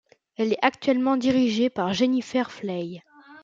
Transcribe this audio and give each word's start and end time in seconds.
Elle 0.35 0.51
est 0.53 0.65
actuellement 0.65 1.15
dirigée 1.15 1.69
par 1.69 1.93
Jennifer 1.93 2.49
Flay. 2.49 3.03